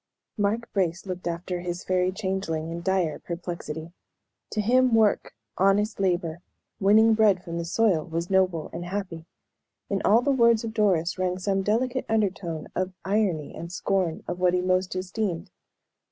Mark 0.35 0.67
Brace 0.73 1.05
looked 1.05 1.27
after 1.27 1.59
his 1.59 1.83
Fairy 1.83 2.11
Changeling 2.11 2.71
in 2.71 2.81
dire 2.81 3.19
perplexity. 3.19 3.93
To 4.49 4.59
him 4.59 4.95
work, 4.95 5.35
honest 5.59 5.99
labor 5.99 6.41
winning 6.79 7.13
bread 7.13 7.43
from 7.43 7.59
the 7.59 7.65
soil, 7.65 8.03
was 8.05 8.27
noble 8.27 8.71
and 8.73 8.83
happy; 8.85 9.27
in 9.91 10.01
all 10.01 10.23
the 10.23 10.31
words 10.31 10.63
of 10.63 10.73
Doris 10.73 11.19
rang 11.19 11.37
some 11.37 11.61
delicate 11.61 12.05
undertone 12.09 12.67
of 12.75 12.93
irony 13.05 13.53
and 13.53 13.71
scorn, 13.71 14.23
of 14.27 14.39
what 14.39 14.55
he 14.55 14.61
most 14.61 14.95
esteemed. 14.95 15.51